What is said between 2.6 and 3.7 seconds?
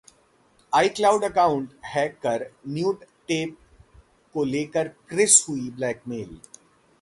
nude tape